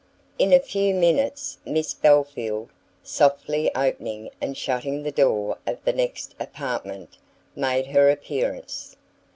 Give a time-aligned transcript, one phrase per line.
[0.39, 2.71] In a few minutes Miss Belfield,
[3.03, 7.19] softly opening and shutting the door of the next apartment,
[7.55, 8.95] made her appearance.